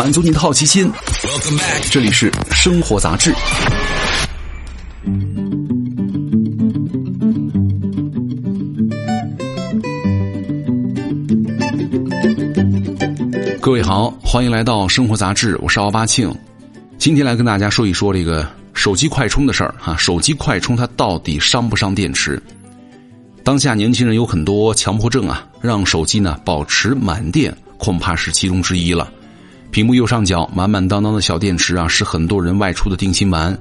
[0.00, 0.90] 满足你的好奇心。
[1.90, 3.34] 这里是生活杂志。
[13.60, 16.34] 各位好，欢迎来到生活杂志，我是奥巴庆。
[16.96, 19.94] 今天来跟大家说一说这个手机快充的事儿哈。
[19.98, 22.42] 手机快充它到底伤不伤电池？
[23.44, 29.12] 当下年轻人有很多强迫症啊，让手机呢保持满电恐怕是其中之一了。
[29.70, 33.56] 屏幕右上角满满当当的小电池啊，是很多人外出的定心丸。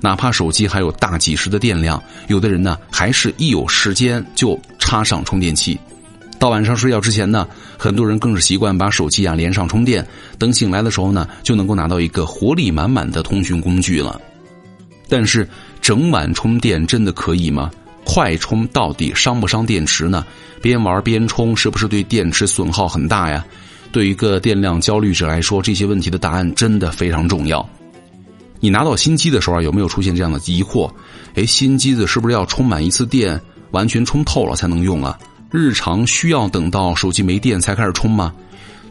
[0.00, 5.78] 哪怕手机还有大几十的电量，有的人呢还是一有时间就插上充电器。
[6.38, 10.06] 到晚上睡觉之前呢，很多人更是习惯把手机啊连上充电，
[10.38, 14.18] 等醒来的时候呢，就能够拿到一个活力满满的通讯工具了。
[15.06, 15.46] 但是
[15.82, 17.70] 整晚充电真的可以吗？
[18.02, 20.24] 快充到底伤不伤电池呢？
[20.62, 23.44] 边玩边充是不是对电池损耗很大呀？
[23.92, 27.68] 对于一个电量焦虑者来说，这些问题的答案真的非常重要。
[28.60, 30.90] 你拿到新机的时候，有没有出现这样的疑惑？
[31.34, 35.18] 哎，新机子是不是要充满一次电，完全充透了才能用啊？
[35.50, 38.32] 日常需要等到手机没电才开始充吗？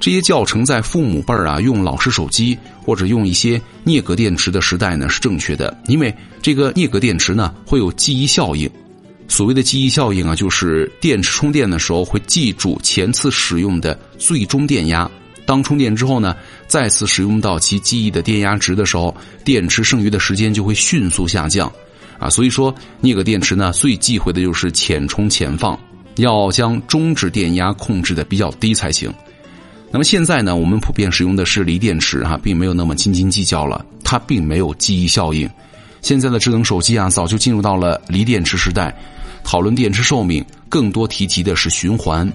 [0.02, 8.70] 这些教程在父母辈儿啊用老式手机或者用一些镍镉电池的时代呢是正确的，因为这个镍镉电池呢会有记忆效应。
[9.30, 15.10] 所谓的记忆效应啊，就是电池充电的时候会记住前次使用的最终电压，
[15.46, 16.36] 当充电之后呢，
[16.68, 21.72] 再次使用到其记忆的电压值的时候，电池剩余的时间就会迅速下降。
[22.18, 25.80] 啊，所以说镍镉电池呢最忌讳的就是浅充浅放。
[26.16, 29.14] 要将中置电压控制的比较低才行。
[29.90, 35.50] 那么现在呢，我们普遍使用的是锂电池哈，并没有那么斤斤计较了，它并没有记忆效应。
[36.02, 38.94] 现在的智能手机啊，早就进入到了锂电池时代。
[39.44, 42.32] 讨论电池寿命，更多提及的是循环。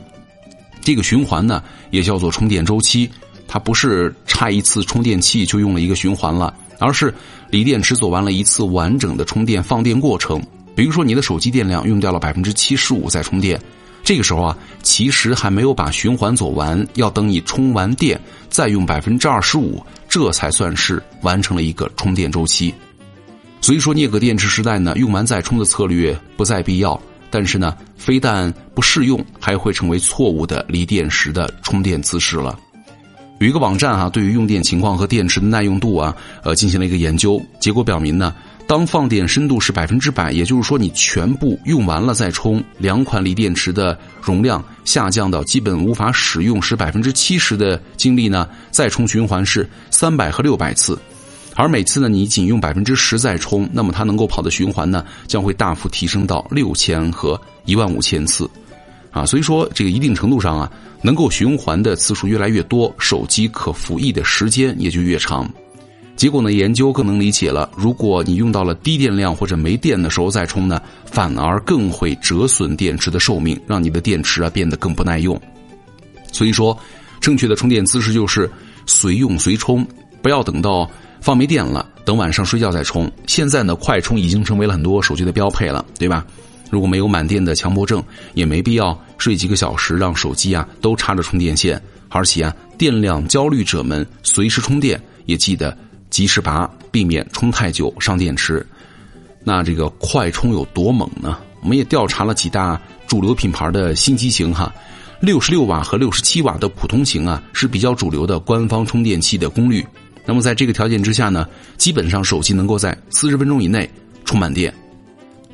[0.82, 3.10] 这个循环呢，也叫做充电周期，
[3.48, 7.14] 它不是插一次充电器就用了一个循环了，而是
[7.50, 10.42] 锂电池走完了一次完整的充电放电过程。
[10.76, 13.58] 比如说，你的手机电量用掉了百分之七十五再充电，
[14.02, 22.74] 这个时候啊，其实还没有把循环走完，要等你充完电再用百分之二十五，这才算是完成了一个充电周期。
[23.64, 27.00] 所以说，镍镉电池时代呢，用完再充的策略不再必要。
[27.30, 32.58] 但是呢，非但不适用，还会成为错误的锂电池的充电姿势了。
[33.38, 38.34] 有一个网站哈，对于用电情况和电池的耐用度啊，呃，进行了一个研究，结果表明呢。
[38.66, 50.98] 当放电深度是百分之百，也就是说你全部用完了再充，两款锂电池的容量下降到基本无法使用时百分之七十的精力呢，再充循环是三百和六百次，
[51.54, 58.48] 而每次呢你仅用百分之十再充，那么它能够跑的循环呢将会大幅提升到六千和一万五千次，
[59.10, 60.70] 啊，所以说这个一定程度上啊，
[61.02, 65.48] 能够循环的次数越来越多，手机可服役的时间也就越长。
[66.16, 66.52] 结果呢？
[66.52, 67.68] 研究更能理解了。
[67.76, 75.38] 如果你用到了低电量或者没电的时候再充呢，反而更会折损电池的寿命，让你的电池啊变得更不耐用。
[76.30, 76.78] 所以说，
[77.20, 78.48] 正确的充电姿势就是
[78.86, 79.84] 随用随充，
[80.22, 80.88] 不要等到
[81.24, 83.10] 放没电了，等晚上睡觉再充。
[83.26, 86.22] 现在呢，快充已经成为了很多手机的标配了，对吧？
[86.70, 88.04] 如果没有满电的强迫症，
[88.34, 91.80] 也没必要睡几个小时让手机啊都插着充电线。
[92.10, 95.74] 而且啊，电量焦虑者们随时充电，也记得。
[96.10, 98.64] 及时拔，避免充太久伤电池。
[99.42, 101.38] 那这个快充有多猛呢？
[101.62, 104.70] 我们也调查了几大主流品牌的新机型哈，
[105.20, 109.82] 六十六瓦和六十七瓦的普通型啊是比较主流的官方充电器的功率。
[110.26, 111.46] 那么在这个条件之下呢，
[111.76, 113.88] 基本上手机能够在四十分钟以内
[114.24, 114.72] 充满电。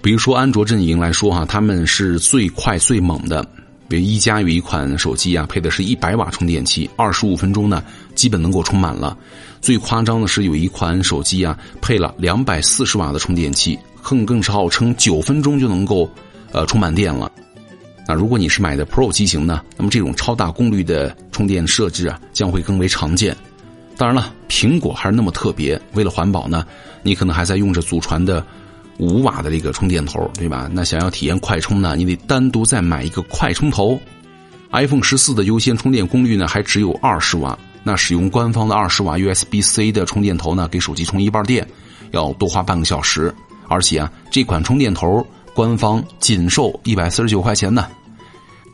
[0.03, 3.47] 比如说安卓阵营来说哈，他们是最快最猛的。
[3.89, 7.83] 比如一加有一款手机啊，配的是一百瓦充电器，二十五分钟呢，
[8.15, 9.19] 基本能够充满了。
[9.61, 16.09] 最夸张的是有一款手机啊，配了两百四十瓦的充电器，更更是号称九分钟就能够
[16.53, 17.31] 呃充满电了。
[18.07, 23.37] 那如果你是买的 Pro 机型呢，那么这种超大功率的充电设置啊，将会更为常见。
[24.01, 26.65] 当然了，苹果还是那么特别，为了环保呢，
[27.03, 28.43] 你可能还在用着祖传的。
[28.99, 30.71] 五瓦的这个充电头，对吧？
[30.73, 34.01] 那想要体验快充呢，你得单独再买一个快充头。
[34.73, 37.59] iPhone 十四的优先充电功率呢，还只有二十瓦。
[37.83, 41.67] 那使用官方的二十瓦 USB-C 的充电头呢，给手机充一半电，
[42.13, 43.35] 要多花半个小时。
[43.69, 47.87] 而且啊，这款充电头官方仅售一百四十九块钱呢。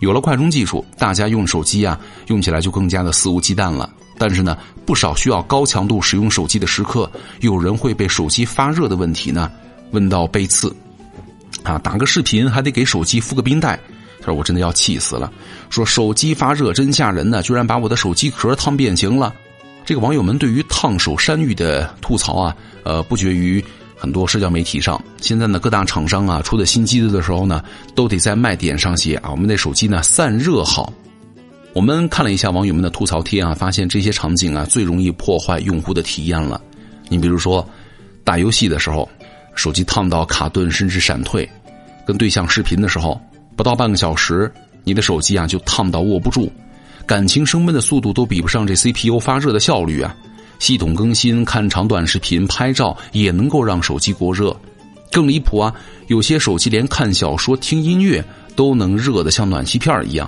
[0.01, 3.89] 有了快充技术，大家用手机啊，用起来就更加的肆无忌惮了。
[4.19, 7.11] 但是呢，不少需要高强度使用手机的时刻，
[7.41, 9.51] 有人会被手机发热的问题呢。
[9.93, 10.75] 问到背刺，
[11.63, 13.79] 啊，打个视频还得给手机敷个冰袋，
[14.21, 15.33] 他说我真的要气死了。
[15.71, 19.33] 说手机发热真吓人呢，居然把我的手机壳烫变形了。
[19.85, 23.65] 这个网友们对于烫手山芋的吐槽啊，呃，不绝于
[23.97, 25.01] 很多社交媒体上。
[25.21, 27.63] 现在呢，各大厂商啊出的新机子的时候呢，
[27.95, 30.93] 都得在卖点上写啊，我们的手机呢散热好。
[31.77, 36.59] 我们看了一下网友们的吐槽贴啊，发现这些场景啊最容易破坏用户的体验了。
[37.11, 37.69] 你比如说，
[38.25, 39.07] 打游戏的时候，
[39.55, 41.47] 手机烫到卡顿甚至闪退；
[42.07, 43.21] 跟对象视频的时候，
[43.57, 44.51] 不到半个小时，
[44.85, 46.51] 你的手机啊就烫到握不住。
[47.05, 50.17] 感情升温的速度都比不上这 CPU 发热的效率啊！
[50.59, 54.57] 系统更新、看长短视频、拍照也能够让手机过热。
[55.13, 55.75] 更离谱啊，
[56.07, 58.25] 有些手机连看小说、听音乐
[58.55, 60.27] 都能热得像暖气片一样。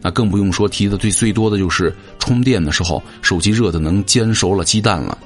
[0.00, 5.16] 那更不用说提的最最多的就是充电的时候，手机热的能煎熟了鸡蛋了。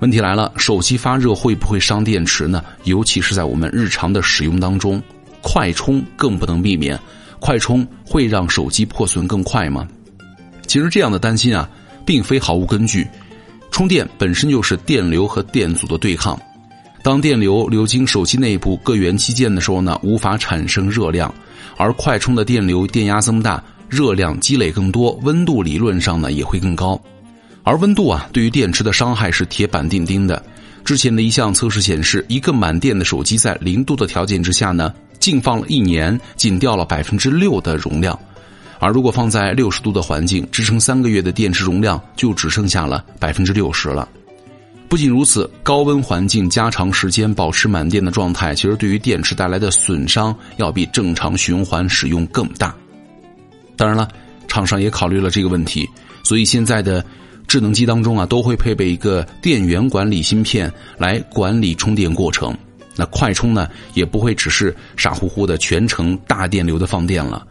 [0.00, 2.62] 问题来了，手机发热会不会伤电池呢？
[2.84, 5.02] 尤其是在我们日常的使用当中，
[5.42, 6.98] 快充更不能避免。
[7.40, 9.88] 快充会让手机破损更快吗？
[10.66, 11.68] 其实这样的担心啊，
[12.04, 13.06] 并非毫无根据。
[13.70, 16.40] 充电本身就是电流和电阻的对抗，
[17.02, 21.32] 当电流流经手机内部各元器件的时候呢，无法产生热量；
[21.76, 27.00] 而快充的电流电压增大，热量积累更多，温度理论上呢也会更高。
[27.62, 30.42] 而温度啊，对于电池的伤害是铁板钉钉的。
[30.84, 38.18] 之前的一项测试显示，一个满电的手机在零度的条件之下呢，静放了一年，仅掉了百分之六的容量。
[38.78, 44.08] 而如果放在六十度的环境，支撑三个月的电池容量就只剩下了百分之六十了。
[44.88, 52.74] 不仅如此，高温环境加长时间保持满电的状态，其实对于电池带来的损伤要比正常循环使用更大。
[53.78, 54.06] 当然了，
[54.48, 55.88] 厂商也考虑了这个问题，
[56.22, 57.02] 所以现在的
[57.46, 62.54] 智能机当中啊，都会配备一个电源管理芯片来管理充电过程。
[62.96, 67.46] 那快充呢，也不会只是傻乎乎的全程大电流的放电了。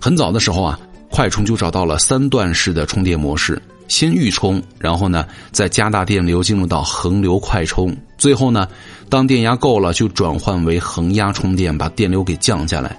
[0.00, 0.78] 很早的时候啊，
[1.08, 8.66] 快充就找到了三段式的充电模式：先预充，然后呢再加大电流进入到横流快充，最后呢
[9.08, 12.98] 当电压够了就转换为横压充电，把电流给降下来。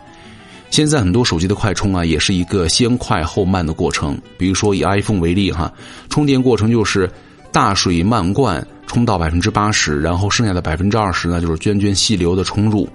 [0.71, 4.17] 现在很多手机的快充啊，也是一个先快后慢的过程。
[4.37, 5.71] 比如说以 iPhone 为例哈，
[6.09, 7.11] 充电过程就是
[7.51, 12.87] 大水漫灌，充到百分之八十，然后剩下的百分之二十呢就是涓涓细流的充入。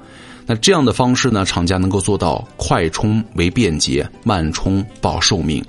[0.47, 5.63] 那这样的方式呢，厂家能够做到快充为便捷，慢充保寿命。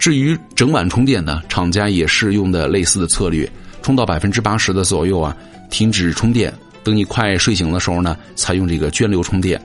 [0.00, 3.48] 至于整晚充电呢，厂家也是用的类似的策略，
[3.80, 5.36] 充到百分之八十的左右啊，
[5.70, 9.60] 停止充电，等你快睡醒的时候呢，才用这个涓流充电。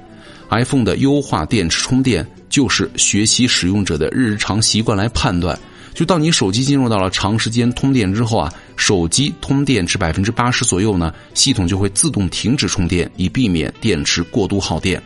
[0.51, 5.57] iPhone 的优化电池充电，就是学习使用者的日常习惯来判断。
[5.93, 15.01] 就当你手机进入到了长时间通电之后啊，手机通电至百分之八十左右呢，系统就会自动停止充电，以避免电池过度耗电。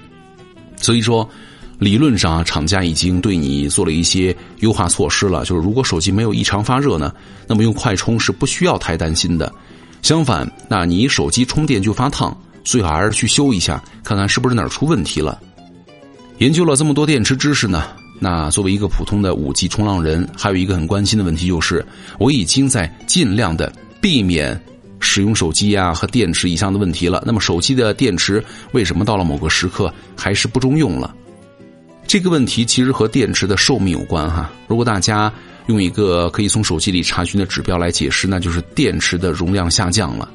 [0.78, 1.28] 所以说，
[1.80, 5.44] 理论上啊，厂家已经对你做了一些优化措施了。
[5.44, 7.12] 就是如果手机没有异常发热呢，
[7.48, 9.52] 那么用快充是不需要太担心的。
[10.04, 15.40] 相反，那你手机充电就发烫，最好还是去修一下，看看是不是哪儿出问题了。
[16.40, 17.84] 研究了这么多电池知识呢？
[18.20, 21.86] 那作为一个普通的五 G 冲浪人，还有一个很关心的问题就是，
[22.18, 23.72] 我已经在尽量的
[24.02, 24.60] 避免
[25.00, 27.24] 使用手机呀和电池以上的问题了。
[27.26, 31.14] 那么手机的电池为什么到了某个时刻还是不中用了？
[32.08, 34.52] 这个问题其实和电池的寿命有关哈。
[34.68, 35.32] 如果大家
[35.68, 40.30] 用一个可以从手机里查询的指标来解释，那就是电池的容量下降了。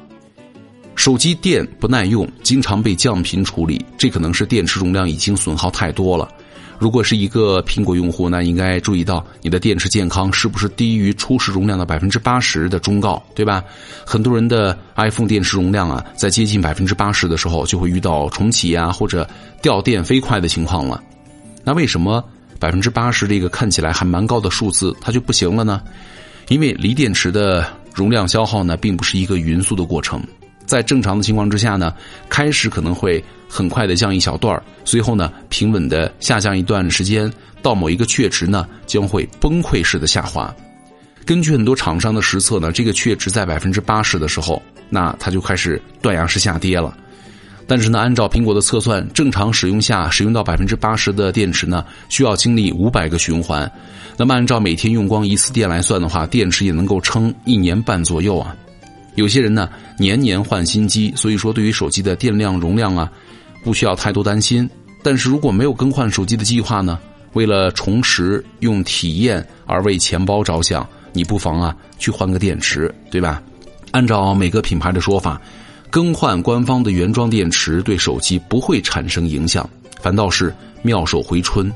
[1.01, 6.29] 手机电不耐用，经常被降频处理，这可能是电池容量已经损耗太多了。
[6.77, 13.63] 如果是一个苹果用户，那应该注意到你的电池健康是不是低于初始容量的百分之八十的忠告，对吧？
[14.05, 19.27] 很多人的 iPhone 电池容量啊，在接近百分之八十的时候，就会遇到重启啊或者
[19.59, 21.03] 掉电飞快的情况了。
[21.63, 22.23] 那为什么
[22.59, 25.81] 百分之八十这个看起来还蛮高的数字，它就不行了呢？
[26.49, 30.23] 因为锂电池的容量消耗呢，并不是一个匀速的过程。
[30.71, 31.93] 在正常的情况之下呢，
[32.29, 37.29] 开始可能会很快的降一小段随后呢平稳的下降一段时间，
[37.61, 40.55] 到某一个确值呢将会崩溃式的下滑。
[41.25, 46.97] 根据很多厂商的实测呢，这个确值在百分之八十的时候，那它就开始断崖式下跌了。
[47.67, 53.69] 但是呢，按照苹果的测算，正常使用下使用到百分之八十的电池呢，需要经历五百个循环。
[54.15, 58.55] 那么按照每天用光一次电来算的话，电池也能够撑一年半左右啊。
[59.15, 63.11] 有些人呢，年年换新机，所以说对于手机的电量容量啊，
[63.63, 64.69] 不需要太多担心。
[65.03, 66.99] 但是如果没有更换手机的计划呢，
[67.33, 73.41] 为了重拾用体验而为钱包着想，你不妨啊去换个电池，对吧？
[73.91, 75.41] 按照每个品牌的说法，
[75.89, 81.69] 更换官方的原装电池对手机不会产生影响，反倒是妙手回春。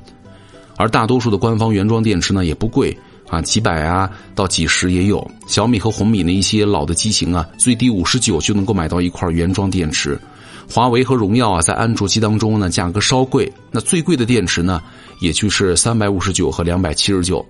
[0.78, 5.30] 而大多数的官方原装电池呢也不贵，啊，几百啊到几十也有。
[5.48, 10.20] 小米和红米的一些老的机型啊，最低五十九就能够买到一块原装电池。
[10.68, 13.52] 华为和荣耀啊，在安卓机当中呢，价格稍贵。
[13.72, 14.82] 那最贵的电池呢，
[15.20, 17.46] 也就是三百五十九和两百七十九。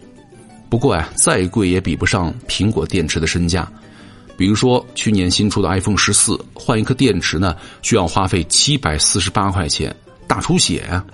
[0.70, 3.72] 不过啊，再贵也比不上苹果电池的身价。
[4.38, 9.96] 比如说，去年新出的 iPhone 十四，换一颗电池呢，需要花费七百四十八块钱，
[10.28, 11.06] 大出血啊！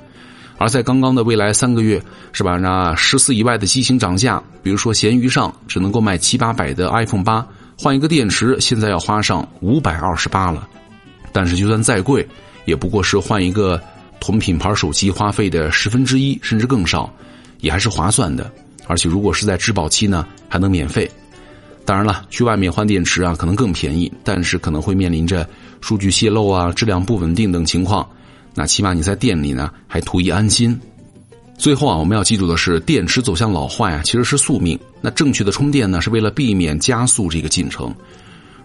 [0.61, 1.99] 而在刚刚的未来三个月，
[2.31, 2.55] 是吧？
[2.55, 7.43] 那十四以外的机型涨价，比如说闲鱼上只能够卖七八百的 iPhone 八，
[7.75, 10.67] 换一个电池现在要花上五百二十八了。
[11.31, 12.27] 但是就算再贵，
[12.65, 13.81] 也不过是换一个
[14.19, 17.11] 同品牌手机花费的十分之一，甚至更少，
[17.61, 18.51] 也还是划算的。
[18.85, 21.09] 而且如果是在质保期呢，还能免费。
[21.85, 25.43] 当然了，去外面换电池啊，可能更便宜，但是可能会面临着
[25.81, 28.07] 数据泄露啊、质量不稳定等情况。
[28.53, 30.79] 那起码你在店里呢，还图一安心。
[31.57, 34.79] 最后啊，我们要记住的是，电池走向老化呀，其实是宿命。
[34.99, 37.93] 那正确的充电呢，是为了避免加速这个进程。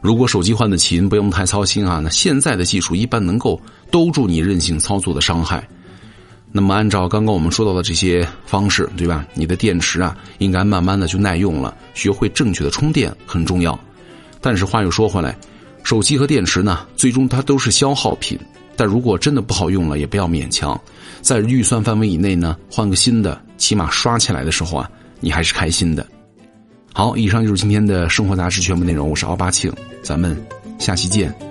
[0.01, 2.01] 如果手机换的勤，不用太操心啊。
[2.03, 5.67] 那现在的技术一般能够兜住你任性操作的伤害。
[6.53, 9.27] 那么，按照刚刚我们说到的这些方式，对吧？
[9.35, 11.77] 你的电池啊，应该慢慢的就耐用了。
[11.93, 13.79] 学会正确的充电很重要。
[14.41, 15.37] 但是话又说回来，
[15.83, 18.39] 手机和电池呢，最终它都是消耗品。
[18.77, 20.79] 但如果真的不好用了，也不要勉强。
[21.23, 24.91] 在预算范围以内呢，换个新的，起码刷起来的时候啊，
[25.21, 26.07] 你还是开心的。
[26.93, 29.09] 好，以上就是今天的生活杂志全部内容。
[29.11, 30.37] 我是奥巴庆，咱们
[30.79, 31.46] 下期见。